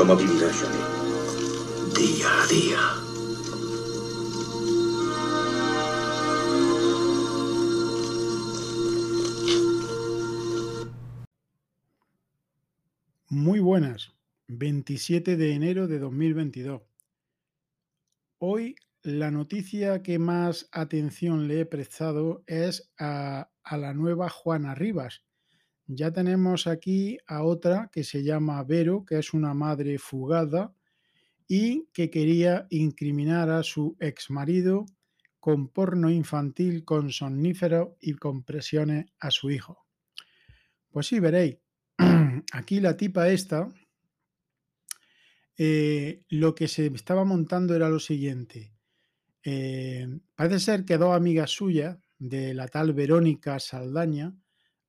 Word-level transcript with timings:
¿Cómo 0.00 0.16
vivirá? 0.16 0.48
Día 1.94 2.42
a 2.42 2.46
día. 2.46 2.78
Muy 13.28 13.60
buenas, 13.60 14.14
27 14.48 15.36
de 15.36 15.52
enero 15.52 15.86
de 15.86 15.98
2022. 15.98 16.80
Hoy 18.38 18.76
la 19.02 19.30
noticia 19.30 20.02
que 20.02 20.18
más 20.18 20.70
atención 20.72 21.46
le 21.46 21.60
he 21.60 21.66
prestado 21.66 22.42
es 22.46 22.90
a, 22.98 23.50
la 23.70 23.92
nueva 23.92 24.30
Juana 24.30 24.74
Rivas. 24.74 25.24
Ya 25.92 26.12
tenemos 26.12 26.68
aquí 26.68 27.18
a 27.26 27.42
otra 27.42 27.90
que 27.92 28.04
se 28.04 28.22
llama 28.22 28.62
Vero, 28.62 29.04
que 29.04 29.18
es 29.18 29.34
una 29.34 29.54
madre 29.54 29.98
fugada 29.98 30.72
y 31.48 31.88
que 31.92 32.10
quería 32.10 32.68
incriminar 32.70 33.50
a 33.50 33.64
su 33.64 33.96
exmarido 33.98 34.86
con 35.40 35.66
porno 35.66 36.08
infantil, 36.08 36.84
con 36.84 37.10
somnífero 37.10 37.96
y 38.00 38.12
con 38.12 38.44
presiones 38.44 39.06
a 39.18 39.32
su 39.32 39.50
hijo. 39.50 39.84
Pues 40.92 41.08
sí, 41.08 41.18
veréis, 41.18 41.56
aquí 42.52 42.78
la 42.78 42.96
tipa 42.96 43.28
esta, 43.28 43.68
eh, 45.58 46.22
lo 46.28 46.54
que 46.54 46.68
se 46.68 46.86
estaba 46.86 47.24
montando 47.24 47.74
era 47.74 47.88
lo 47.88 47.98
siguiente. 47.98 48.72
Eh, 49.42 50.06
parece 50.36 50.60
ser 50.60 50.84
que 50.84 50.98
dos 50.98 51.16
amigas 51.16 51.50
suyas, 51.50 51.98
de 52.16 52.54
la 52.54 52.68
tal 52.68 52.92
Verónica 52.92 53.58
Saldaña, 53.58 54.36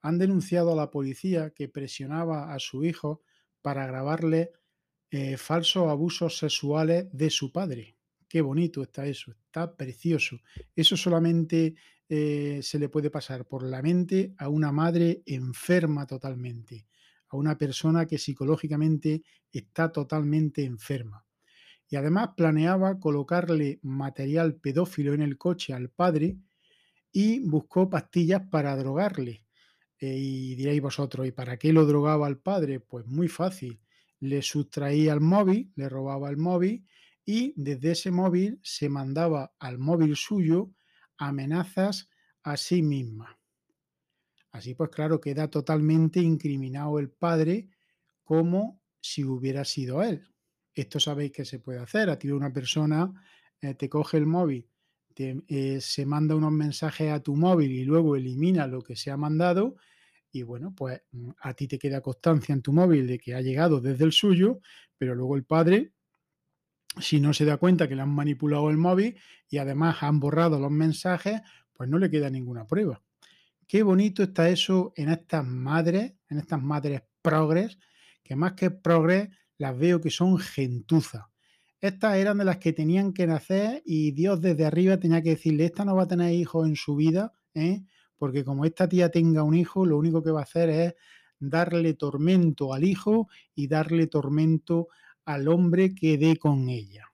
han 0.01 0.17
denunciado 0.17 0.73
a 0.73 0.75
la 0.75 0.91
policía 0.91 1.51
que 1.51 1.69
presionaba 1.69 2.53
a 2.53 2.59
su 2.59 2.83
hijo 2.83 3.21
para 3.61 3.85
grabarle 3.85 4.51
eh, 5.09 5.37
falsos 5.37 5.89
abusos 5.89 6.37
sexuales 6.37 7.07
de 7.11 7.29
su 7.29 7.51
padre. 7.51 7.97
Qué 8.27 8.41
bonito 8.41 8.81
está 8.81 9.05
eso, 9.05 9.31
está 9.31 9.75
precioso. 9.75 10.39
Eso 10.75 10.95
solamente 10.95 11.75
se 12.09 12.77
le 12.77 12.89
puede 12.89 13.09
pasar 13.09 13.45
por 13.45 13.63
la 13.63 13.81
mente 13.81 14.33
a 14.37 14.49
una 14.49 14.73
madre 14.73 15.23
enferma 15.25 16.05
totalmente 16.05 16.85
a 17.31 17.37
una 17.37 17.57
persona 17.57 18.05
que 18.05 18.17
psicológicamente 18.17 19.23
está 19.51 19.91
totalmente 19.91 20.63
enferma. 20.65 21.25
Y 21.89 21.95
además 21.95 22.31
planeaba 22.35 22.99
colocarle 22.99 23.79
material 23.81 24.55
pedófilo 24.55 25.13
en 25.13 25.21
el 25.21 25.37
coche 25.37 25.73
al 25.73 25.89
padre 25.89 26.37
y 27.11 27.39
buscó 27.39 27.89
pastillas 27.89 28.43
para 28.49 28.75
drogarle. 28.75 29.45
Eh, 30.01 30.17
y 30.17 30.55
diréis 30.55 30.81
vosotros, 30.81 31.27
¿y 31.27 31.31
para 31.31 31.57
qué 31.57 31.71
lo 31.71 31.85
drogaba 31.85 32.25
al 32.25 32.39
padre? 32.39 32.79
Pues 32.79 33.05
muy 33.05 33.27
fácil. 33.27 33.79
Le 34.19 34.41
sustraía 34.41 35.13
el 35.13 35.21
móvil, 35.21 35.71
le 35.75 35.89
robaba 35.89 36.29
el 36.31 36.37
móvil 36.37 36.87
y 37.23 37.53
desde 37.55 37.91
ese 37.91 38.09
móvil 38.09 38.59
se 38.63 38.89
mandaba 38.89 39.53
al 39.59 39.77
móvil 39.77 40.15
suyo 40.15 40.71
amenazas 41.17 42.09
a 42.41 42.57
sí 42.57 42.81
misma. 42.81 43.39
Así 44.51 44.73
pues, 44.73 44.89
claro, 44.89 45.21
queda 45.21 45.47
totalmente 45.49 46.19
incriminado 46.19 46.97
el 46.97 47.11
padre 47.11 47.69
como 48.23 48.81
si 48.99 49.23
hubiera 49.23 49.63
sido 49.65 50.01
él. 50.01 50.23
Esto 50.73 50.99
sabéis 50.99 51.31
que 51.31 51.45
se 51.45 51.59
puede 51.59 51.79
hacer. 51.79 52.09
A 52.09 52.17
ti 52.17 52.31
una 52.31 52.51
persona 52.51 53.13
eh, 53.61 53.75
te 53.75 53.87
coge 53.87 54.17
el 54.17 54.25
móvil, 54.25 54.67
eh, 55.15 55.79
se 55.79 56.05
manda 56.07 56.35
unos 56.35 56.51
mensajes 56.51 57.11
a 57.11 57.19
tu 57.19 57.35
móvil 57.35 57.71
y 57.71 57.83
luego 57.83 58.15
elimina 58.15 58.65
lo 58.65 58.81
que 58.81 58.95
se 58.95 59.11
ha 59.11 59.17
mandado 59.17 59.75
y 60.31 60.43
bueno, 60.43 60.73
pues 60.75 61.01
mm, 61.11 61.29
a 61.41 61.53
ti 61.53 61.67
te 61.67 61.77
queda 61.77 62.01
constancia 62.01 62.53
en 62.53 62.61
tu 62.61 62.73
móvil 62.73 63.07
de 63.07 63.19
que 63.19 63.35
ha 63.35 63.41
llegado 63.41 63.81
desde 63.81 64.05
el 64.05 64.11
suyo, 64.11 64.61
pero 64.97 65.15
luego 65.15 65.35
el 65.35 65.43
padre, 65.43 65.93
si 66.99 67.19
no 67.19 67.33
se 67.33 67.45
da 67.45 67.57
cuenta 67.57 67.87
que 67.87 67.95
le 67.95 68.01
han 68.01 68.13
manipulado 68.13 68.69
el 68.69 68.77
móvil 68.77 69.17
y 69.49 69.57
además 69.57 70.03
han 70.03 70.19
borrado 70.19 70.59
los 70.59 70.71
mensajes, 70.71 71.41
pues 71.73 71.89
no 71.89 71.97
le 71.97 72.09
queda 72.09 72.29
ninguna 72.29 72.65
prueba. 72.67 73.01
Qué 73.67 73.83
bonito 73.83 74.23
está 74.23 74.49
eso 74.49 74.93
en 74.95 75.09
estas 75.09 75.45
madres, 75.45 76.13
en 76.29 76.37
estas 76.37 76.61
madres 76.61 77.03
progres, 77.21 77.77
que 78.23 78.35
más 78.35 78.53
que 78.53 78.71
progres 78.71 79.29
las 79.57 79.77
veo 79.77 80.01
que 80.01 80.09
son 80.09 80.37
gentuzas. 80.37 81.23
Estas 81.79 82.17
eran 82.17 82.37
de 82.37 82.45
las 82.45 82.57
que 82.57 82.73
tenían 82.73 83.13
que 83.13 83.25
nacer 83.25 83.81
y 83.85 84.11
Dios 84.11 84.39
desde 84.41 84.65
arriba 84.65 84.97
tenía 84.97 85.21
que 85.21 85.31
decirle, 85.31 85.65
esta 85.65 85.85
no 85.85 85.95
va 85.95 86.03
a 86.03 86.07
tener 86.07 86.33
hijos 86.33 86.67
en 86.67 86.75
su 86.75 86.95
vida, 86.95 87.33
¿eh? 87.55 87.83
Porque 88.21 88.45
como 88.45 88.65
esta 88.65 88.87
tía 88.87 89.09
tenga 89.09 89.41
un 89.41 89.55
hijo, 89.55 89.83
lo 89.83 89.97
único 89.97 90.21
que 90.21 90.29
va 90.29 90.41
a 90.41 90.43
hacer 90.43 90.69
es 90.69 90.93
darle 91.39 91.95
tormento 91.95 92.71
al 92.71 92.83
hijo 92.83 93.29
y 93.55 93.67
darle 93.67 94.05
tormento 94.05 94.89
al 95.25 95.47
hombre 95.47 95.95
que 95.95 96.19
dé 96.19 96.37
con 96.37 96.69
ella. 96.69 97.11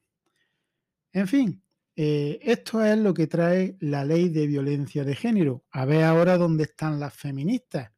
En 1.14 1.30
fin, 1.30 1.64
eh, 1.96 2.40
esto 2.42 2.84
es 2.84 2.98
lo 2.98 3.14
que 3.14 3.26
trae 3.26 3.78
la 3.80 4.04
ley 4.04 4.28
de 4.28 4.48
violencia 4.48 5.06
de 5.06 5.16
género. 5.16 5.64
A 5.72 5.86
ver 5.86 6.04
ahora 6.04 6.38
dónde 6.38 6.66
están 6.66 7.00
las 7.00 7.14
feministas. 7.14 7.90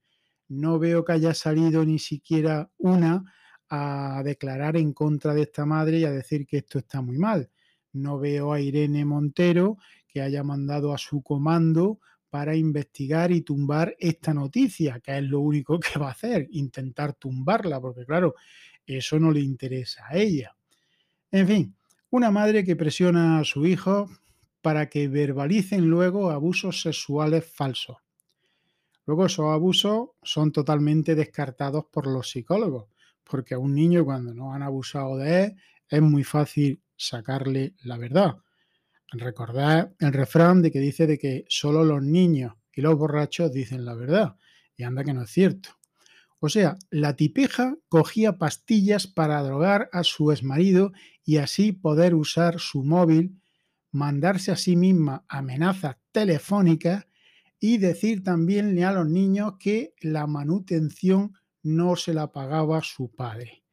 No 0.47 0.77
veo 0.77 1.03
que 1.03 1.13
haya 1.13 1.33
salido 1.33 1.83
ni 1.83 1.97
siquiera 1.97 2.69
una 2.77 3.23
a 3.69 4.21
declarar 4.23 4.77
en 4.77 4.93
contra 4.93 5.33
de 5.33 5.41
esta 5.41 5.65
madre 5.65 5.97
y 5.97 6.05
a 6.05 6.11
decir 6.11 6.45
que 6.45 6.57
esto 6.57 6.77
está 6.77 7.01
muy 7.01 7.17
mal. 7.17 7.49
No 7.91 8.19
veo 8.19 8.53
a 8.53 8.61
Irene 8.61 9.03
Montero 9.03 9.77
que 10.07 10.21
haya 10.21 10.43
mandado 10.43 10.93
a 10.93 10.99
su 10.99 11.23
comando 11.23 12.01
para 12.29 12.55
investigar 12.55 13.31
y 13.31 13.41
tumbar 13.41 13.95
esta 13.99 14.33
noticia, 14.33 14.99
que 14.99 15.17
es 15.17 15.23
lo 15.23 15.39
único 15.39 15.79
que 15.79 15.99
va 15.99 16.07
a 16.07 16.11
hacer, 16.11 16.47
intentar 16.51 17.13
tumbarla, 17.13 17.81
porque 17.81 18.05
claro, 18.05 18.35
eso 18.85 19.19
no 19.19 19.31
le 19.31 19.41
interesa 19.41 20.05
a 20.07 20.17
ella. 20.17 20.55
En 21.31 21.47
fin, 21.47 21.75
una 22.11 22.31
madre 22.31 22.63
que 22.63 22.75
presiona 22.75 23.39
a 23.39 23.43
su 23.43 23.65
hijo 23.65 24.09
para 24.61 24.89
que 24.89 25.07
verbalicen 25.07 25.89
luego 25.89 26.31
abusos 26.31 26.81
sexuales 26.81 27.45
falsos. 27.45 27.97
Luego 29.05 29.25
esos 29.25 29.51
abusos 29.51 30.09
son 30.21 30.51
totalmente 30.51 31.15
descartados 31.15 31.85
por 31.91 32.07
los 32.07 32.29
psicólogos, 32.29 32.89
porque 33.23 33.55
a 33.55 33.59
un 33.59 33.73
niño 33.73 34.05
cuando 34.05 34.33
no 34.33 34.53
han 34.53 34.63
abusado 34.63 35.17
de 35.17 35.45
él 35.45 35.55
es 35.87 36.01
muy 36.01 36.23
fácil 36.23 36.81
sacarle 36.95 37.73
la 37.83 37.97
verdad. 37.97 38.37
Recordad 39.11 39.93
el 39.99 40.13
refrán 40.13 40.61
de 40.61 40.71
que 40.71 40.79
dice 40.79 41.07
de 41.07 41.17
que 41.17 41.45
solo 41.49 41.83
los 41.83 42.03
niños 42.03 42.53
y 42.71 42.81
los 42.81 42.95
borrachos 42.97 43.51
dicen 43.51 43.83
la 43.83 43.95
verdad, 43.95 44.35
y 44.77 44.83
anda 44.83 45.03
que 45.03 45.13
no 45.13 45.23
es 45.23 45.31
cierto. 45.31 45.69
O 46.39 46.47
sea, 46.47 46.77
la 46.89 47.15
tipeja 47.15 47.75
cogía 47.89 48.37
pastillas 48.37 49.07
para 49.07 49.41
drogar 49.43 49.89
a 49.91 50.03
su 50.03 50.31
exmarido 50.31 50.93
y 51.25 51.37
así 51.37 51.73
poder 51.73 52.15
usar 52.15 52.59
su 52.59 52.83
móvil, 52.83 53.41
mandarse 53.91 54.51
a 54.51 54.55
sí 54.55 54.75
misma 54.75 55.25
amenazas 55.27 55.97
telefónicas 56.11 57.07
y 57.59 57.77
decir 57.77 58.23
también 58.23 58.81
a 58.83 58.93
los 58.93 59.07
niños 59.07 59.55
que 59.59 59.93
la 59.99 60.27
manutención 60.27 61.33
no 61.61 61.95
se 61.97 62.13
la 62.13 62.31
pagaba 62.31 62.81
su 62.83 63.13
padre. 63.13 63.63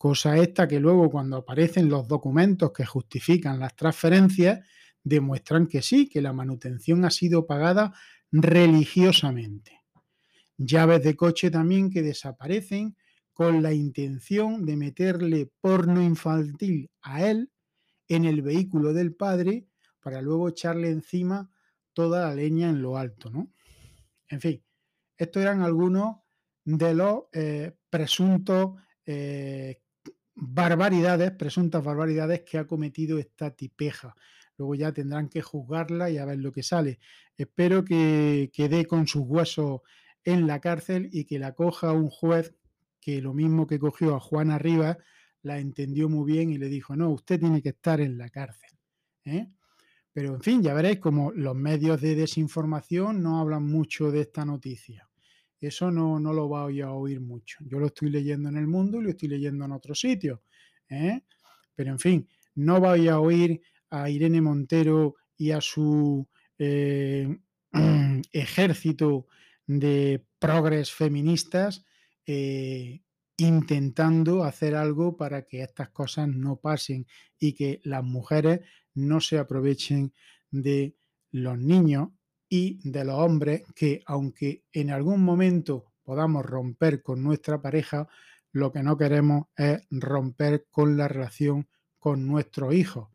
Cosa 0.00 0.38
esta 0.38 0.66
que 0.66 0.80
luego 0.80 1.10
cuando 1.10 1.36
aparecen 1.36 1.90
los 1.90 2.08
documentos 2.08 2.72
que 2.72 2.86
justifican 2.86 3.58
las 3.58 3.76
transferencias, 3.76 4.66
demuestran 5.04 5.66
que 5.66 5.82
sí, 5.82 6.08
que 6.08 6.22
la 6.22 6.32
manutención 6.32 7.04
ha 7.04 7.10
sido 7.10 7.46
pagada 7.46 7.92
religiosamente 8.32 9.80
llaves 10.60 11.02
de 11.02 11.16
coche 11.16 11.50
también 11.50 11.90
que 11.90 12.02
desaparecen 12.02 12.96
con 13.32 13.62
la 13.62 13.72
intención 13.72 14.66
de 14.66 14.76
meterle 14.76 15.50
porno 15.60 16.02
infantil 16.02 16.90
a 17.00 17.26
él 17.26 17.50
en 18.08 18.26
el 18.26 18.42
vehículo 18.42 18.92
del 18.92 19.14
padre 19.14 19.66
para 20.00 20.20
luego 20.20 20.50
echarle 20.50 20.90
encima 20.90 21.50
toda 21.94 22.28
la 22.28 22.34
leña 22.34 22.68
en 22.68 22.82
lo 22.82 22.98
alto, 22.98 23.30
¿no? 23.30 23.50
En 24.28 24.40
fin, 24.40 24.62
estos 25.16 25.42
eran 25.42 25.62
algunos 25.62 26.16
de 26.64 26.94
los 26.94 27.22
eh, 27.32 27.72
presuntos 27.88 28.78
eh, 29.06 29.80
barbaridades, 30.40 31.30
presuntas 31.32 31.84
barbaridades 31.84 32.42
que 32.42 32.58
ha 32.58 32.66
cometido 32.66 33.18
esta 33.18 33.50
tipeja. 33.50 34.14
Luego 34.56 34.74
ya 34.74 34.92
tendrán 34.92 35.28
que 35.28 35.42
juzgarla 35.42 36.10
y 36.10 36.18
a 36.18 36.24
ver 36.24 36.38
lo 36.38 36.52
que 36.52 36.62
sale. 36.62 36.98
Espero 37.36 37.84
que, 37.84 38.50
quede 38.52 38.86
con 38.86 39.06
sus 39.06 39.22
huesos 39.22 39.80
en 40.24 40.46
la 40.46 40.60
cárcel 40.60 41.08
y 41.12 41.24
que 41.24 41.38
la 41.38 41.54
coja 41.54 41.92
un 41.92 42.10
juez 42.10 42.54
que 43.00 43.22
lo 43.22 43.32
mismo 43.32 43.66
que 43.66 43.78
cogió 43.78 44.14
a 44.14 44.20
Juana 44.20 44.58
Rivas, 44.58 44.98
la 45.42 45.58
entendió 45.58 46.08
muy 46.10 46.30
bien 46.30 46.50
y 46.50 46.58
le 46.58 46.68
dijo, 46.68 46.94
no, 46.94 47.10
usted 47.10 47.40
tiene 47.40 47.62
que 47.62 47.70
estar 47.70 48.00
en 48.00 48.18
la 48.18 48.28
cárcel. 48.28 48.78
¿eh? 49.24 49.48
Pero 50.12 50.34
en 50.34 50.42
fin, 50.42 50.62
ya 50.62 50.74
veréis 50.74 50.98
como 50.98 51.32
los 51.32 51.54
medios 51.54 52.00
de 52.00 52.14
desinformación 52.14 53.22
no 53.22 53.40
hablan 53.40 53.64
mucho 53.64 54.10
de 54.10 54.20
esta 54.20 54.44
noticia. 54.44 55.09
Eso 55.60 55.90
no, 55.90 56.18
no 56.18 56.32
lo 56.32 56.48
voy 56.48 56.80
a 56.80 56.92
oír 56.92 57.20
mucho. 57.20 57.58
Yo 57.66 57.78
lo 57.78 57.86
estoy 57.86 58.10
leyendo 58.10 58.48
en 58.48 58.56
el 58.56 58.66
mundo 58.66 58.98
y 58.98 59.04
lo 59.04 59.10
estoy 59.10 59.28
leyendo 59.28 59.66
en 59.66 59.72
otros 59.72 60.00
sitios. 60.00 60.40
¿eh? 60.88 61.22
Pero 61.74 61.90
en 61.90 61.98
fin, 61.98 62.28
no 62.54 62.80
voy 62.80 63.08
a 63.08 63.20
oír 63.20 63.60
a 63.90 64.08
Irene 64.08 64.40
Montero 64.40 65.16
y 65.36 65.50
a 65.50 65.60
su 65.60 66.26
eh, 66.58 67.38
ejército 68.32 69.26
de 69.66 70.24
progres 70.38 70.92
feministas 70.92 71.84
eh, 72.26 73.02
intentando 73.36 74.44
hacer 74.44 74.74
algo 74.74 75.16
para 75.16 75.46
que 75.46 75.62
estas 75.62 75.90
cosas 75.90 76.28
no 76.28 76.56
pasen 76.56 77.06
y 77.38 77.54
que 77.54 77.80
las 77.84 78.04
mujeres 78.04 78.60
no 78.94 79.20
se 79.20 79.38
aprovechen 79.38 80.12
de 80.50 80.96
los 81.30 81.58
niños 81.58 82.08
y 82.52 82.80
de 82.82 83.04
los 83.04 83.14
hombres 83.14 83.62
que 83.74 84.02
aunque 84.04 84.64
en 84.72 84.90
algún 84.90 85.22
momento 85.22 85.86
podamos 86.02 86.44
romper 86.44 87.00
con 87.00 87.22
nuestra 87.22 87.62
pareja, 87.62 88.08
lo 88.52 88.72
que 88.72 88.82
no 88.82 88.98
queremos 88.98 89.46
es 89.56 89.80
romper 89.90 90.66
con 90.68 90.96
la 90.96 91.06
relación 91.06 91.68
con 92.00 92.26
nuestros 92.26 92.74
hijos. 92.74 93.08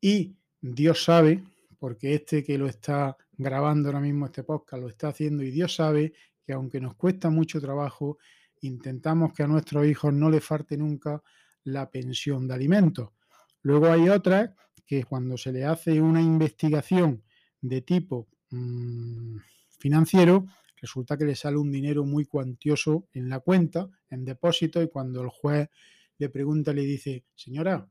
Y 0.00 0.34
Dios 0.60 1.04
sabe, 1.04 1.44
porque 1.78 2.14
este 2.14 2.42
que 2.42 2.58
lo 2.58 2.66
está 2.66 3.16
grabando 3.38 3.88
ahora 3.88 4.00
mismo 4.00 4.26
este 4.26 4.42
podcast 4.42 4.82
lo 4.82 4.88
está 4.88 5.08
haciendo 5.08 5.44
y 5.44 5.52
Dios 5.52 5.76
sabe 5.76 6.12
que 6.44 6.52
aunque 6.52 6.80
nos 6.80 6.96
cuesta 6.96 7.30
mucho 7.30 7.60
trabajo, 7.60 8.18
intentamos 8.62 9.32
que 9.32 9.44
a 9.44 9.46
nuestros 9.46 9.86
hijos 9.86 10.12
no 10.12 10.28
les 10.28 10.44
falte 10.44 10.76
nunca 10.76 11.22
la 11.62 11.88
pensión 11.88 12.48
de 12.48 12.54
alimentos. 12.54 13.10
Luego 13.62 13.86
hay 13.86 14.08
otras 14.08 14.50
que 14.84 15.04
cuando 15.04 15.38
se 15.38 15.52
le 15.52 15.64
hace 15.64 16.00
una 16.00 16.20
investigación 16.20 17.22
de 17.60 17.80
tipo 17.82 18.28
mmm, 18.52 19.38
financiero, 19.78 20.46
resulta 20.76 21.18
que 21.18 21.24
le 21.24 21.34
sale 21.34 21.56
un 21.56 21.70
dinero 21.70 22.04
muy 22.04 22.24
cuantioso 22.26 23.08
en 23.12 23.28
la 23.28 23.40
cuenta, 23.40 23.88
en 24.08 24.24
depósito, 24.24 24.80
y 24.80 24.88
cuando 24.88 25.22
el 25.22 25.28
juez 25.28 25.68
le 26.18 26.28
pregunta, 26.28 26.72
le 26.72 26.82
dice, 26.82 27.24
señora, 27.34 27.88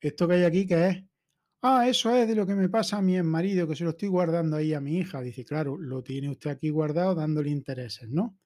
¿esto 0.00 0.26
que 0.26 0.34
hay 0.34 0.44
aquí 0.44 0.66
qué 0.66 0.88
es? 0.88 1.04
Ah, 1.62 1.88
eso 1.88 2.10
es 2.10 2.26
de 2.26 2.34
lo 2.34 2.46
que 2.46 2.54
me 2.54 2.68
pasa 2.68 2.98
a 2.98 3.02
mi 3.02 3.22
marido, 3.22 3.68
que 3.68 3.76
se 3.76 3.84
lo 3.84 3.90
estoy 3.90 4.08
guardando 4.08 4.56
ahí 4.56 4.74
a 4.74 4.80
mi 4.80 4.98
hija. 4.98 5.20
Dice, 5.20 5.44
claro, 5.44 5.78
lo 5.78 6.02
tiene 6.02 6.28
usted 6.28 6.50
aquí 6.50 6.70
guardado 6.70 7.14
dándole 7.14 7.50
intereses, 7.50 8.08
¿no? 8.08 8.36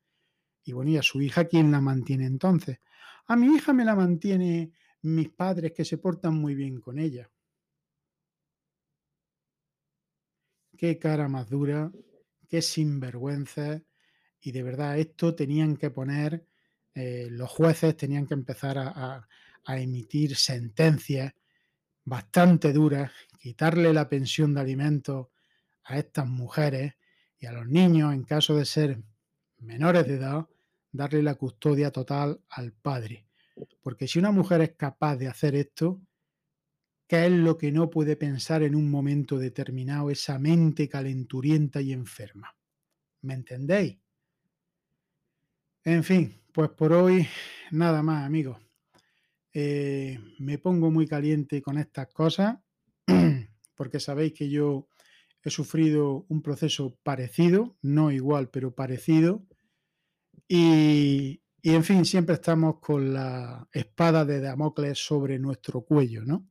Y 0.64 0.72
bueno, 0.72 0.90
¿y 0.90 0.96
a 0.98 1.02
su 1.02 1.22
hija 1.22 1.46
quién 1.46 1.70
la 1.70 1.80
mantiene 1.80 2.26
entonces? 2.26 2.80
A 3.26 3.36
mi 3.36 3.54
hija 3.54 3.72
me 3.72 3.84
la 3.84 3.94
mantiene 3.94 4.72
mis 5.02 5.30
padres 5.30 5.72
que 5.72 5.84
se 5.84 5.96
portan 5.96 6.34
muy 6.34 6.54
bien 6.54 6.80
con 6.80 6.98
ella. 6.98 7.30
Qué 10.76 10.98
cara 10.98 11.28
más 11.28 11.48
dura, 11.48 11.90
qué 12.48 12.62
sinvergüenza. 12.62 13.82
Y 14.40 14.52
de 14.52 14.62
verdad, 14.62 14.98
esto 14.98 15.34
tenían 15.34 15.76
que 15.76 15.90
poner, 15.90 16.46
eh, 16.94 17.28
los 17.30 17.50
jueces 17.50 17.96
tenían 17.96 18.26
que 18.26 18.34
empezar 18.34 18.78
a, 18.78 19.26
a 19.64 19.78
emitir 19.78 20.36
sentencias 20.36 21.34
bastante 22.04 22.72
duras, 22.72 23.10
quitarle 23.38 23.92
la 23.92 24.08
pensión 24.08 24.54
de 24.54 24.60
alimentos 24.60 25.26
a 25.84 25.98
estas 25.98 26.26
mujeres 26.26 26.94
y 27.38 27.46
a 27.46 27.52
los 27.52 27.66
niños, 27.66 28.14
en 28.14 28.22
caso 28.22 28.56
de 28.56 28.64
ser 28.64 29.02
menores 29.58 30.06
de 30.06 30.14
edad, 30.14 30.46
darle 30.92 31.22
la 31.22 31.34
custodia 31.34 31.90
total 31.90 32.40
al 32.48 32.72
padre. 32.72 33.26
Porque 33.82 34.06
si 34.06 34.18
una 34.18 34.30
mujer 34.30 34.60
es 34.60 34.72
capaz 34.76 35.16
de 35.16 35.28
hacer 35.28 35.54
esto, 35.56 36.00
¿qué 37.06 37.26
es 37.26 37.32
lo 37.32 37.56
que 37.56 37.72
no 37.72 37.90
puede 37.90 38.16
pensar 38.16 38.62
en 38.62 38.74
un 38.74 38.90
momento 38.90 39.38
determinado 39.38 40.10
esa 40.10 40.38
mente 40.38 40.88
calenturienta 40.88 41.80
y 41.80 41.92
enferma? 41.92 42.56
¿Me 43.22 43.34
entendéis? 43.34 43.98
En 45.84 46.02
fin, 46.02 46.42
pues 46.52 46.70
por 46.70 46.92
hoy 46.92 47.26
nada 47.70 48.02
más, 48.02 48.24
amigos. 48.24 48.58
Eh, 49.52 50.18
me 50.38 50.58
pongo 50.58 50.90
muy 50.90 51.06
caliente 51.06 51.62
con 51.62 51.78
estas 51.78 52.08
cosas 52.08 52.58
porque 53.74 54.00
sabéis 54.00 54.32
que 54.34 54.50
yo 54.50 54.88
he 55.42 55.50
sufrido 55.50 56.26
un 56.28 56.42
proceso 56.42 56.98
parecido, 57.02 57.76
no 57.80 58.10
igual, 58.10 58.50
pero 58.50 58.74
parecido. 58.74 59.46
Y, 60.48 61.40
y, 61.62 61.74
en 61.74 61.84
fin, 61.84 62.04
siempre 62.04 62.34
estamos 62.34 62.80
con 62.80 63.14
la 63.14 63.68
espada 63.72 64.24
de 64.24 64.40
Damocles 64.40 64.98
sobre 64.98 65.38
nuestro 65.38 65.82
cuello, 65.82 66.24
¿no? 66.24 66.48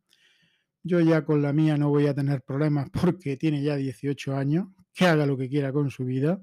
Yo 0.88 1.00
ya 1.00 1.26
con 1.26 1.42
la 1.42 1.52
mía 1.52 1.78
no 1.78 1.90
voy 1.90 2.06
a 2.06 2.14
tener 2.14 2.44
problemas 2.44 2.90
porque 2.92 3.38
tiene 3.38 3.64
ya 3.64 3.76
18 3.76 4.36
años, 4.36 4.68
que 4.94 5.06
haga 5.06 5.26
lo 5.26 5.36
que 5.36 5.50
quiera 5.50 5.74
con 5.74 5.90
su 5.90 6.06
vida. 6.06 6.40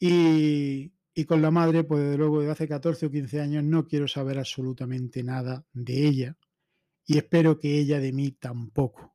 Y, 0.00 0.92
y 1.14 1.24
con 1.26 1.42
la 1.42 1.50
madre, 1.50 1.84
pues 1.84 2.02
desde 2.02 2.16
luego 2.16 2.40
desde 2.40 2.52
hace 2.52 2.68
14 2.68 3.06
o 3.06 3.10
15 3.10 3.40
años 3.40 3.64
no 3.64 3.86
quiero 3.86 4.08
saber 4.08 4.38
absolutamente 4.38 5.22
nada 5.22 5.64
de 5.74 6.08
ella 6.08 6.36
y 7.06 7.18
espero 7.18 7.58
que 7.58 7.78
ella 7.78 8.00
de 8.00 8.12
mí 8.12 8.32
tampoco. 8.32 9.14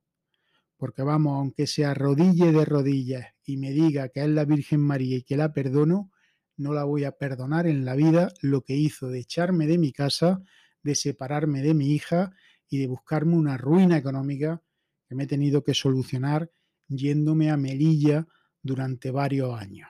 Porque 0.77 1.03
vamos, 1.03 1.37
aunque 1.37 1.67
se 1.67 1.85
arrodille 1.85 2.51
de 2.51 2.65
rodillas 2.65 3.27
y 3.43 3.57
me 3.57 3.71
diga 3.71 4.09
que 4.09 4.21
es 4.21 4.29
la 4.29 4.45
Virgen 4.45 4.79
María 4.79 5.17
y 5.17 5.23
que 5.23 5.37
la 5.37 5.53
perdono, 5.53 6.11
no 6.57 6.73
la 6.73 6.83
voy 6.83 7.03
a 7.03 7.11
perdonar 7.11 7.67
en 7.67 7.85
la 7.85 7.95
vida 7.95 8.29
lo 8.41 8.61
que 8.61 8.75
hizo 8.75 9.09
de 9.09 9.19
echarme 9.19 9.67
de 9.67 9.77
mi 9.77 9.91
casa, 9.91 10.41
de 10.81 10.95
separarme 10.95 11.61
de 11.61 11.73
mi 11.73 11.91
hija 11.93 12.31
y 12.71 12.79
de 12.79 12.87
buscarme 12.87 13.35
una 13.35 13.57
ruina 13.57 13.97
económica 13.97 14.63
que 15.07 15.13
me 15.13 15.25
he 15.25 15.27
tenido 15.27 15.61
que 15.61 15.73
solucionar 15.73 16.49
yéndome 16.87 17.51
a 17.51 17.57
Melilla 17.57 18.25
durante 18.63 19.11
varios 19.11 19.53
años. 19.59 19.89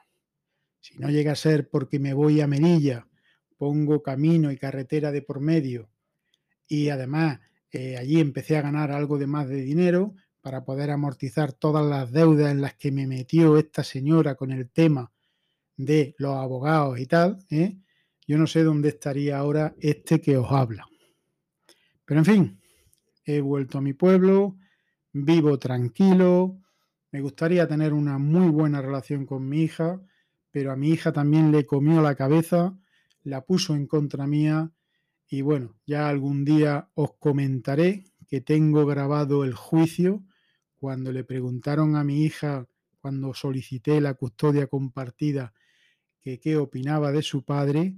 Si 0.80 0.98
no 0.98 1.12
llega 1.12 1.34
a 1.34 1.36
ser 1.36 1.70
porque 1.70 2.00
me 2.00 2.14
voy 2.14 2.42
a 2.42 2.48
Melilla, 2.48 3.08
pongo 3.56 4.02
camino 4.02 4.52
y 4.52 4.58
carretera 4.58 5.12
de 5.12 5.22
por 5.22 5.40
medio 5.40 5.92
y 6.68 6.90
además 6.90 7.40
eh, 7.72 7.98
allí 7.98 8.20
empecé 8.20 8.58
a 8.58 8.64
ganar 8.64 8.92
algo 8.92 9.20
de 9.20 9.28
más 9.28 9.48
de 9.48 9.62
dinero 9.62 10.16
para 10.42 10.66
poder 10.66 10.90
amortizar 10.90 11.54
todas 11.54 11.86
las 11.86 12.12
deudas 12.12 12.52
en 12.52 12.62
las 12.62 12.74
que 12.74 12.92
me 12.92 13.06
metió 13.06 13.60
esta 13.60 13.84
señora 13.84 14.34
con 14.34 14.52
el 14.52 14.72
tema 14.72 15.12
de 15.78 16.16
los 16.18 16.36
abogados 16.36 17.00
y 17.00 17.06
tal, 17.06 17.46
¿eh? 17.52 17.78
yo 18.26 18.40
no 18.40 18.48
sé 18.48 18.64
dónde 18.64 18.90
estaría 18.90 19.38
ahora 19.38 19.76
este 19.80 20.20
que 20.20 20.36
os 20.36 20.52
habla. 20.52 20.88
Pero 22.06 22.20
en 22.22 22.26
fin, 22.26 22.61
he 23.38 23.42
vuelto 23.42 23.78
a 23.78 23.82
mi 23.82 23.94
pueblo, 23.94 24.58
vivo 25.14 25.58
tranquilo, 25.60 26.62
me 27.12 27.22
gustaría 27.22 27.68
tener 27.68 27.94
una 27.94 28.18
muy 28.18 28.50
buena 28.50 28.82
relación 28.82 29.26
con 29.26 29.48
mi 29.48 29.64
hija, 29.64 30.02
pero 30.50 30.72
a 30.72 30.76
mi 30.76 30.90
hija 30.90 31.12
también 31.12 31.52
le 31.52 31.66
comió 31.66 32.02
la 32.02 32.16
cabeza, 32.16 32.78
la 33.24 33.42
puso 33.46 33.76
en 33.76 33.88
contra 33.88 34.28
mía 34.28 34.72
y 35.28 35.42
bueno, 35.42 35.76
ya 35.86 36.10
algún 36.10 36.44
día 36.46 36.90
os 36.94 37.14
comentaré 37.18 38.06
que 38.28 38.42
tengo 38.42 38.86
grabado 38.86 39.44
el 39.44 39.54
juicio. 39.54 40.24
Cuando 40.78 41.12
le 41.12 41.24
preguntaron 41.24 41.96
a 41.96 42.04
mi 42.04 42.24
hija, 42.24 42.68
cuando 43.02 43.34
solicité 43.34 44.02
la 44.02 44.14
custodia 44.14 44.68
compartida, 44.68 45.54
que 46.22 46.40
qué 46.40 46.58
opinaba 46.58 47.12
de 47.12 47.22
su 47.22 47.44
padre, 47.44 47.96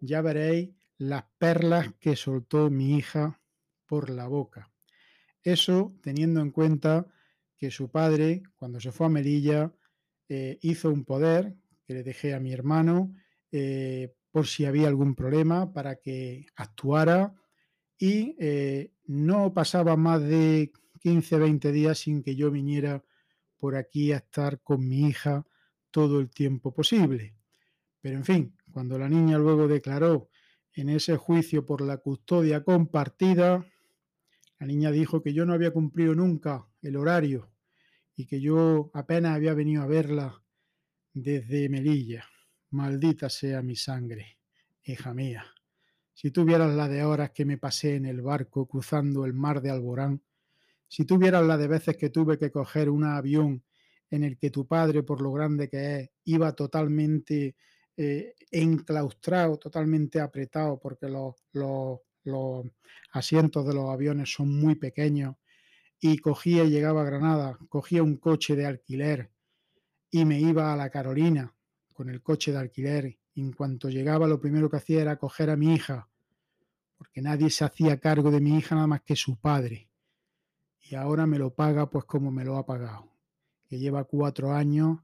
ya 0.00 0.22
veréis 0.22 0.70
las 0.98 1.24
perlas 1.38 1.94
que 2.00 2.16
soltó 2.16 2.70
mi 2.70 2.96
hija 2.96 3.40
por 3.86 4.10
la 4.10 4.26
boca. 4.26 4.70
Eso 5.42 5.94
teniendo 6.02 6.40
en 6.40 6.50
cuenta 6.50 7.06
que 7.56 7.70
su 7.70 7.90
padre, 7.90 8.42
cuando 8.56 8.80
se 8.80 8.92
fue 8.92 9.06
a 9.06 9.10
Melilla, 9.10 9.72
eh, 10.28 10.58
hizo 10.62 10.90
un 10.90 11.04
poder 11.04 11.54
que 11.84 11.94
le 11.94 12.02
dejé 12.02 12.34
a 12.34 12.40
mi 12.40 12.52
hermano 12.52 13.14
eh, 13.52 14.14
por 14.30 14.46
si 14.46 14.64
había 14.64 14.88
algún 14.88 15.14
problema 15.14 15.72
para 15.72 15.96
que 15.96 16.46
actuara 16.56 17.34
y 17.96 18.36
eh, 18.38 18.92
no 19.04 19.54
pasaba 19.54 19.96
más 19.96 20.20
de 20.22 20.72
15, 21.00 21.38
20 21.38 21.72
días 21.72 21.98
sin 21.98 22.22
que 22.22 22.34
yo 22.34 22.50
viniera 22.50 23.04
por 23.56 23.76
aquí 23.76 24.12
a 24.12 24.18
estar 24.18 24.60
con 24.60 24.86
mi 24.86 25.08
hija 25.08 25.46
todo 25.90 26.20
el 26.20 26.28
tiempo 26.30 26.74
posible. 26.74 27.36
Pero 28.00 28.16
en 28.16 28.24
fin, 28.24 28.56
cuando 28.70 28.98
la 28.98 29.08
niña 29.08 29.38
luego 29.38 29.66
declaró 29.66 30.28
en 30.74 30.90
ese 30.90 31.16
juicio 31.16 31.64
por 31.64 31.80
la 31.80 31.96
custodia 31.96 32.62
compartida, 32.62 33.64
la 34.58 34.66
niña 34.66 34.90
dijo 34.90 35.22
que 35.22 35.34
yo 35.34 35.44
no 35.44 35.52
había 35.52 35.70
cumplido 35.70 36.14
nunca 36.14 36.66
el 36.82 36.96
horario 36.96 37.50
y 38.14 38.26
que 38.26 38.40
yo 38.40 38.90
apenas 38.94 39.36
había 39.36 39.52
venido 39.54 39.82
a 39.82 39.86
verla 39.86 40.42
desde 41.12 41.68
Melilla. 41.68 42.24
Maldita 42.70 43.28
sea 43.28 43.62
mi 43.62 43.76
sangre, 43.76 44.38
hija 44.82 45.12
mía. 45.12 45.44
Si 46.14 46.30
tuvieras 46.30 46.74
la 46.74 46.88
de 46.88 47.04
horas 47.04 47.30
que 47.32 47.44
me 47.44 47.58
pasé 47.58 47.96
en 47.96 48.06
el 48.06 48.22
barco 48.22 48.66
cruzando 48.66 49.26
el 49.26 49.34
mar 49.34 49.60
de 49.60 49.70
Alborán, 49.70 50.22
si 50.88 51.04
tuvieras 51.04 51.44
la 51.44 51.58
de 51.58 51.68
veces 51.68 51.96
que 51.96 52.08
tuve 52.08 52.38
que 52.38 52.50
coger 52.50 52.88
un 52.88 53.04
avión 53.04 53.62
en 54.10 54.24
el 54.24 54.38
que 54.38 54.50
tu 54.50 54.66
padre, 54.66 55.02
por 55.02 55.20
lo 55.20 55.32
grande 55.32 55.68
que 55.68 56.00
es, 56.00 56.10
iba 56.24 56.52
totalmente 56.54 57.56
eh, 57.96 58.34
enclaustrado, 58.50 59.58
totalmente 59.58 60.20
apretado, 60.20 60.78
porque 60.78 61.08
los, 61.08 61.34
los, 61.52 62.00
los 62.26 62.66
asientos 63.12 63.66
de 63.66 63.74
los 63.74 63.90
aviones 63.90 64.32
son 64.32 64.48
muy 64.58 64.74
pequeños, 64.74 65.36
y 66.00 66.18
cogía 66.18 66.64
y 66.64 66.70
llegaba 66.70 67.02
a 67.02 67.04
Granada, 67.04 67.58
cogía 67.68 68.02
un 68.02 68.16
coche 68.16 68.54
de 68.54 68.66
alquiler 68.66 69.30
y 70.10 70.24
me 70.24 70.40
iba 70.40 70.72
a 70.72 70.76
la 70.76 70.90
Carolina 70.90 71.54
con 71.92 72.10
el 72.10 72.22
coche 72.22 72.52
de 72.52 72.58
alquiler. 72.58 73.18
Y 73.34 73.40
en 73.40 73.52
cuanto 73.52 73.88
llegaba, 73.88 74.26
lo 74.26 74.40
primero 74.40 74.70
que 74.70 74.76
hacía 74.76 75.02
era 75.02 75.16
coger 75.16 75.50
a 75.50 75.56
mi 75.56 75.74
hija, 75.74 76.08
porque 76.96 77.20
nadie 77.20 77.50
se 77.50 77.64
hacía 77.64 77.98
cargo 77.98 78.30
de 78.30 78.40
mi 78.40 78.56
hija 78.56 78.74
nada 78.74 78.86
más 78.86 79.02
que 79.02 79.16
su 79.16 79.36
padre. 79.36 79.90
Y 80.80 80.94
ahora 80.94 81.26
me 81.26 81.38
lo 81.38 81.54
paga 81.54 81.90
pues 81.90 82.04
como 82.04 82.30
me 82.30 82.44
lo 82.44 82.56
ha 82.56 82.64
pagado. 82.64 83.12
Que 83.66 83.78
lleva 83.78 84.04
cuatro 84.04 84.52
años 84.52 85.00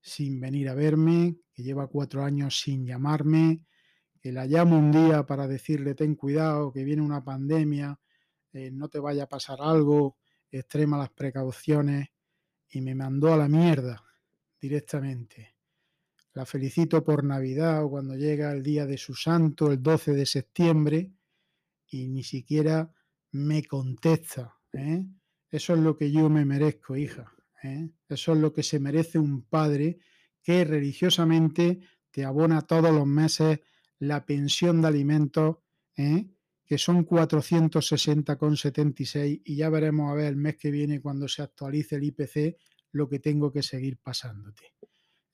sin 0.00 0.40
venir 0.40 0.68
a 0.68 0.74
verme, 0.74 1.36
que 1.52 1.62
lleva 1.62 1.88
cuatro 1.88 2.24
años 2.24 2.60
sin 2.60 2.86
llamarme, 2.86 3.66
que 4.26 4.32
la 4.32 4.44
llamo 4.44 4.76
un 4.76 4.90
día 4.90 5.24
para 5.24 5.46
decirle 5.46 5.94
ten 5.94 6.16
cuidado, 6.16 6.72
que 6.72 6.82
viene 6.82 7.00
una 7.00 7.22
pandemia, 7.22 7.96
eh, 8.52 8.72
no 8.72 8.88
te 8.88 8.98
vaya 8.98 9.22
a 9.22 9.28
pasar 9.28 9.58
algo, 9.60 10.16
extrema 10.50 10.98
las 10.98 11.10
precauciones 11.10 12.08
y 12.68 12.80
me 12.80 12.96
mandó 12.96 13.32
a 13.32 13.36
la 13.36 13.46
mierda 13.46 14.02
directamente. 14.60 15.54
La 16.32 16.44
felicito 16.44 17.04
por 17.04 17.22
Navidad 17.22 17.84
o 17.84 17.90
cuando 17.90 18.16
llega 18.16 18.50
el 18.50 18.64
día 18.64 18.84
de 18.84 18.98
su 18.98 19.14
santo, 19.14 19.70
el 19.70 19.80
12 19.80 20.14
de 20.14 20.26
septiembre, 20.26 21.12
y 21.86 22.08
ni 22.08 22.24
siquiera 22.24 22.92
me 23.30 23.62
contesta. 23.62 24.58
¿eh? 24.72 25.04
Eso 25.48 25.74
es 25.74 25.78
lo 25.78 25.96
que 25.96 26.10
yo 26.10 26.28
me 26.28 26.44
merezco, 26.44 26.96
hija. 26.96 27.32
¿eh? 27.62 27.90
Eso 28.08 28.32
es 28.32 28.38
lo 28.40 28.52
que 28.52 28.64
se 28.64 28.80
merece 28.80 29.20
un 29.20 29.42
padre 29.42 30.00
que 30.42 30.64
religiosamente 30.64 31.78
te 32.10 32.24
abona 32.24 32.62
todos 32.62 32.92
los 32.92 33.06
meses 33.06 33.60
la 33.98 34.24
pensión 34.26 34.82
de 34.82 34.88
alimentos, 34.88 35.56
¿eh? 35.96 36.26
que 36.64 36.78
son 36.78 37.06
460,76 37.06 39.42
y 39.44 39.56
ya 39.56 39.70
veremos 39.70 40.10
a 40.10 40.14
ver 40.14 40.26
el 40.26 40.36
mes 40.36 40.56
que 40.56 40.70
viene 40.70 41.00
cuando 41.00 41.28
se 41.28 41.42
actualice 41.42 41.96
el 41.96 42.04
IPC 42.04 42.56
lo 42.92 43.08
que 43.08 43.18
tengo 43.20 43.52
que 43.52 43.62
seguir 43.62 43.98
pasándote. 43.98 44.74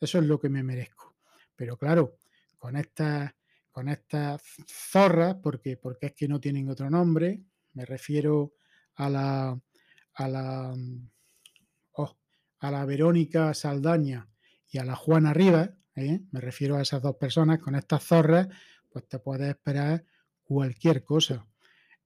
Eso 0.00 0.18
es 0.18 0.26
lo 0.26 0.38
que 0.38 0.48
me 0.48 0.62
merezco. 0.62 1.16
Pero 1.56 1.76
claro, 1.76 2.18
con 2.58 2.76
estas 2.76 3.34
con 3.70 3.88
estas 3.88 4.42
zorras, 4.66 5.36
porque, 5.42 5.78
porque 5.78 6.06
es 6.06 6.12
que 6.12 6.28
no 6.28 6.38
tienen 6.38 6.68
otro 6.68 6.90
nombre, 6.90 7.42
me 7.72 7.86
refiero 7.86 8.52
a 8.96 9.08
la 9.08 9.58
a 10.14 10.28
la 10.28 10.74
oh, 11.92 12.18
a 12.58 12.70
la 12.70 12.84
Verónica 12.84 13.54
Saldaña 13.54 14.28
y 14.68 14.76
a 14.78 14.84
la 14.84 14.94
Juana 14.94 15.32
Rivas, 15.32 15.70
¿eh? 15.96 16.20
me 16.30 16.40
refiero 16.40 16.76
a 16.76 16.82
esas 16.82 17.02
dos 17.02 17.16
personas, 17.16 17.58
con 17.58 17.74
estas 17.74 18.02
zorras, 18.04 18.48
pues 18.90 19.06
te 19.08 19.18
puedes 19.18 19.48
esperar 19.48 20.04
cualquier 20.42 21.04
cosa. 21.04 21.46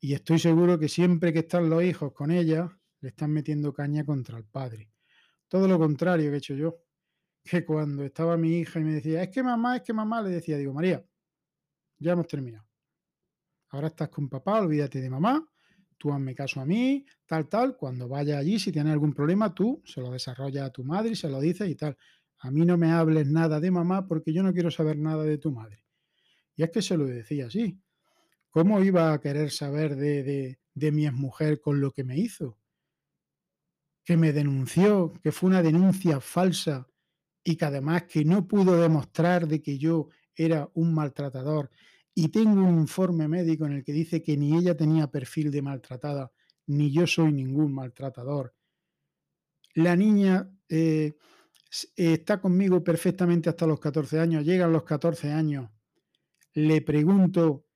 Y 0.01 0.15
estoy 0.15 0.39
seguro 0.39 0.79
que 0.79 0.89
siempre 0.89 1.33
que 1.33 1.41
están 1.41 1.69
los 1.69 1.83
hijos 1.83 2.13
con 2.13 2.31
ella, 2.31 2.69
le 3.01 3.09
están 3.09 3.33
metiendo 3.33 3.73
caña 3.73 4.05
contra 4.05 4.39
el 4.39 4.45
padre. 4.45 4.91
Todo 5.49 5.69
lo 5.69 5.79
contrario 5.79 6.31
que 6.31 6.35
he 6.35 6.39
hecho 6.39 6.55
yo. 6.55 6.83
Que 7.43 7.65
cuando 7.65 8.05
estaba 8.05 8.37
mi 8.37 8.59
hija 8.59 8.81
y 8.81 8.85
me 8.85 8.95
decía, 8.95 9.23
es 9.23 9.29
que 9.29 9.43
mamá, 9.43 9.77
es 9.77 9.83
que 9.83 9.93
mamá, 9.93 10.21
le 10.21 10.31
decía, 10.31 10.57
digo, 10.57 10.73
María, 10.73 11.05
ya 11.99 12.13
hemos 12.13 12.27
terminado. 12.27 12.67
Ahora 13.71 13.89
estás 13.89 14.09
con 14.09 14.29
papá, 14.29 14.61
olvídate 14.61 15.01
de 15.01 15.11
mamá, 15.11 15.47
tú 15.99 16.13
hazme 16.13 16.35
caso 16.35 16.61
a 16.61 16.67
mí, 16.67 17.05
tal, 17.25 17.49
tal. 17.49 17.77
Cuando 17.77 18.09
vaya 18.09 18.39
allí, 18.39 18.59
si 18.59 18.73
tienes 18.73 18.93
algún 18.93 19.13
problema, 19.13 19.55
tú 19.55 19.83
se 19.85 20.01
lo 20.01 20.11
desarrollas 20.11 20.67
a 20.67 20.71
tu 20.71 20.85
madre 20.85 21.11
y 21.11 21.17
se 21.17 21.29
lo 21.29 21.41
dices 21.41 21.69
y 21.69 21.75
tal. 21.75 21.97
A 22.39 22.51
mí 22.51 22.65
no 22.65 22.77
me 22.77 22.91
hables 22.91 23.27
nada 23.29 23.61
de 23.61 23.71
mamá 23.71 24.07
porque 24.07 24.33
yo 24.33 24.43
no 24.43 24.53
quiero 24.53 24.71
saber 24.71 24.99
nada 24.99 25.25
de 25.25 25.39
tu 25.39 25.53
madre. 25.53 25.85
Y 26.55 26.63
es 26.63 26.71
que 26.71 26.83
se 26.83 26.97
lo 26.97 27.07
decía 27.07 27.47
así. 27.47 27.81
¿Cómo 28.51 28.83
iba 28.83 29.13
a 29.13 29.21
querer 29.21 29.51
saber 29.51 29.97
de, 29.97 30.23
de, 30.23 30.61
de 30.75 30.93
mi 30.93 31.07
exmujer 31.07 31.61
con 31.61 31.81
lo 31.81 31.93
que 31.93 32.05
me 32.05 32.17
hizo? 32.17 32.59
Que 34.05 34.17
me 34.17 34.33
denunció, 34.33 35.13
que 35.23 35.33
fue 35.33 35.51
una 35.51 35.63
denuncia 35.63 36.21
falsa 36.21 36.89
y 37.45 37.57
que 37.57 37.65
además 37.65 38.05
que 38.05 38.25
no 38.25 38.47
pudo 38.47 38.81
demostrar 38.81 39.47
de 39.47 39.61
que 39.61 39.79
yo 39.79 40.09
era 40.35 40.71
un 40.75 40.95
maltratador 40.95 41.71
y 42.19 42.29
tengo 42.29 42.63
un 42.63 42.81
informe 42.81 43.29
médico 43.29 43.67
en 43.67 43.73
el 43.73 43.85
que 43.85 43.93
dice 43.93 44.23
que 44.23 44.39
ni 44.39 44.57
ella 44.57 44.75
tenía 44.75 45.11
perfil 45.11 45.51
de 45.51 45.61
maltratada, 45.61 46.33
ni 46.67 46.91
yo 46.91 47.07
soy 47.07 47.31
ningún 47.31 47.75
maltratador. 47.75 48.55
La 49.75 49.95
niña 49.95 50.51
eh, 50.71 51.15
está 51.95 52.41
conmigo 52.41 52.83
perfectamente 52.83 53.49
hasta 53.49 53.67
los 53.67 53.81
14 53.81 54.19
años, 54.21 54.45
llegan 54.45 54.73
los 54.73 54.85
14 54.85 55.33
años, 55.33 55.71
le 56.55 56.81
pregunto, 56.83 57.67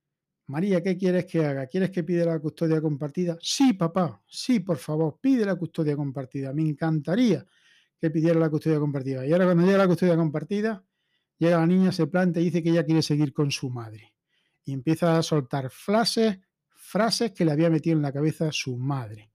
María, 0.47 0.83
¿qué 0.83 0.97
quieres 0.97 1.27
que 1.27 1.45
haga? 1.45 1.67
¿Quieres 1.67 1.91
que 1.91 2.03
pida 2.03 2.25
la 2.25 2.41
custodia 2.41 2.81
compartida? 2.81 3.39
Sí, 3.41 3.75
papá, 3.75 4.23
sí, 4.27 4.61
por 4.61 4.79
favor, 4.79 5.19
pide 5.21 5.45
la 5.45 5.55
custodia 5.55 5.95
compartida. 5.95 6.53
Me 6.53 6.63
encantaría 6.63 7.47
que 8.01 8.11
pidiera 8.11 8.41
la 8.41 8.51
custodia 8.51 8.81
compartida. 8.81 9.25
Y 9.27 9.33
ahora 9.33 9.45
cuando 9.45 9.65
llega 9.65 9.79
la 9.79 9.87
custodia 9.87 10.17
compartida, 10.17 10.83
llega 11.39 11.59
la 11.59 11.67
niña, 11.67 11.93
se 11.93 12.07
planta 12.07 12.41
y 12.41 12.45
dice 12.45 12.63
que 12.63 12.71
ella 12.71 12.85
quiere 12.85 13.03
seguir 13.03 13.33
con 13.33 13.51
su 13.51 13.71
madre 13.71 14.15
y 14.65 14.73
empieza 14.73 15.19
a 15.19 15.23
soltar 15.23 15.71
frases, 15.71 16.39
frases 16.69 17.33
que 17.33 17.45
le 17.45 17.53
había 17.53 17.71
metido 17.71 17.97
en 17.97 18.03
la 18.03 18.13
cabeza 18.13 18.51
su 18.51 18.77
madre, 18.77 19.31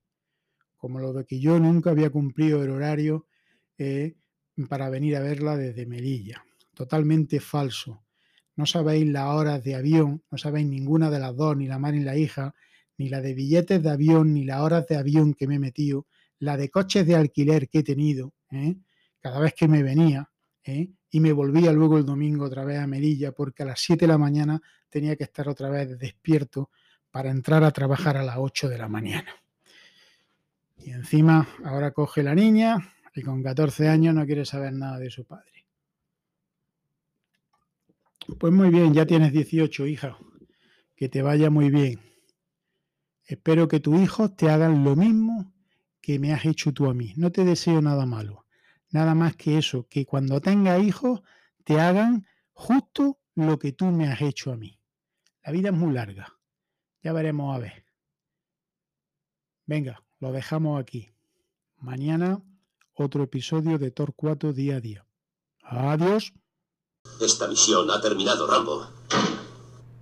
como 0.75 0.99
lo 0.99 1.13
de 1.13 1.25
que 1.25 1.39
yo 1.39 1.59
nunca 1.59 1.91
había 1.91 2.09
cumplido 2.09 2.63
el 2.63 2.71
horario 2.71 3.27
eh, 3.77 4.15
para 4.69 4.89
venir 4.89 5.15
a 5.15 5.21
verla 5.21 5.57
desde 5.57 5.85
Melilla. 5.85 6.45
Totalmente 6.73 7.39
falso. 7.39 8.03
No 8.55 8.65
sabéis 8.65 9.07
las 9.07 9.25
horas 9.25 9.63
de 9.63 9.75
avión, 9.75 10.23
no 10.31 10.37
sabéis 10.37 10.67
ninguna 10.67 11.09
de 11.09 11.19
las 11.19 11.35
dos, 11.35 11.57
ni 11.57 11.67
la 11.67 11.77
madre 11.77 11.97
ni 11.99 12.03
la 12.05 12.17
hija, 12.17 12.55
ni 12.97 13.09
la 13.09 13.21
de 13.21 13.33
billetes 13.33 13.83
de 13.83 13.89
avión, 13.89 14.33
ni 14.33 14.45
las 14.45 14.61
horas 14.61 14.87
de 14.87 14.95
avión 14.95 15.33
que 15.33 15.47
me 15.47 15.55
he 15.55 15.59
metido, 15.59 16.07
la 16.39 16.55
de 16.55 16.69
coches 16.69 17.05
de 17.05 17.15
alquiler 17.15 17.67
que 17.67 17.79
he 17.79 17.83
tenido, 17.83 18.33
¿eh? 18.51 18.77
cada 19.19 19.39
vez 19.39 19.53
que 19.53 19.67
me 19.67 19.83
venía, 19.83 20.29
¿eh? 20.63 20.89
y 21.11 21.19
me 21.19 21.33
volvía 21.33 21.73
luego 21.73 21.97
el 21.97 22.05
domingo 22.05 22.45
otra 22.45 22.63
vez 22.63 22.79
a 22.79 22.87
Melilla, 22.87 23.33
porque 23.33 23.63
a 23.63 23.65
las 23.65 23.79
7 23.81 24.05
de 24.05 24.07
la 24.07 24.17
mañana 24.17 24.61
tenía 24.89 25.17
que 25.17 25.25
estar 25.25 25.49
otra 25.49 25.69
vez 25.69 25.97
despierto 25.97 26.69
para 27.11 27.31
entrar 27.31 27.63
a 27.63 27.71
trabajar 27.71 28.15
a 28.15 28.23
las 28.23 28.37
8 28.37 28.69
de 28.69 28.77
la 28.77 28.87
mañana. 28.87 29.35
Y 30.77 30.91
encima 30.91 31.47
ahora 31.63 31.91
coge 31.91 32.23
la 32.23 32.35
niña 32.35 32.94
y 33.15 33.21
con 33.21 33.41
14 33.41 33.87
años 33.87 34.13
no 34.13 34.25
quiere 34.25 34.45
saber 34.45 34.73
nada 34.73 34.99
de 34.99 35.09
su 35.09 35.25
padre. 35.25 35.65
Pues 38.39 38.51
muy 38.51 38.69
bien, 38.69 38.93
ya 38.93 39.05
tienes 39.05 39.31
18, 39.31 39.87
hija. 39.87 40.17
Que 40.95 41.07
te 41.07 41.21
vaya 41.21 41.49
muy 41.49 41.69
bien. 41.69 41.99
Espero 43.23 43.67
que 43.67 43.79
tus 43.79 43.99
hijos 44.01 44.35
te 44.35 44.49
hagan 44.49 44.83
lo 44.83 44.95
mismo 44.95 45.53
que 46.01 46.19
me 46.19 46.33
has 46.33 46.45
hecho 46.45 46.73
tú 46.73 46.89
a 46.89 46.93
mí. 46.93 47.13
No 47.15 47.31
te 47.31 47.45
deseo 47.45 47.81
nada 47.81 48.05
malo. 48.05 48.45
Nada 48.91 49.15
más 49.15 49.35
que 49.35 49.57
eso, 49.57 49.87
que 49.87 50.05
cuando 50.05 50.41
tengas 50.41 50.83
hijos 50.83 51.21
te 51.63 51.79
hagan 51.79 52.27
justo 52.53 53.19
lo 53.33 53.57
que 53.59 53.71
tú 53.71 53.85
me 53.85 54.07
has 54.07 54.21
hecho 54.21 54.51
a 54.51 54.57
mí. 54.57 54.79
La 55.43 55.51
vida 55.51 55.69
es 55.69 55.75
muy 55.75 55.93
larga. 55.93 56.37
Ya 57.01 57.13
veremos 57.13 57.55
a 57.55 57.59
ver. 57.59 57.85
Venga, 59.65 60.03
lo 60.19 60.31
dejamos 60.31 60.79
aquí. 60.79 61.13
Mañana 61.77 62.41
otro 62.95 63.23
episodio 63.23 63.77
de 63.77 63.91
Torcuato 63.91 64.53
día 64.53 64.77
a 64.77 64.79
día. 64.79 65.05
Adiós. 65.63 66.33
Esta 67.19 67.47
misión 67.47 67.89
ha 67.91 68.01
terminado, 68.01 68.47
Rambo. 68.47 68.94